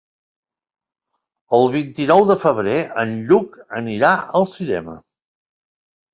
El 1.57 1.69
vint-i-nou 1.75 2.25
de 2.31 2.37
febrer 2.45 2.79
en 3.03 3.13
Lluc 3.29 3.61
anirà 3.83 4.13
al 4.41 4.51
cinema. 4.57 4.99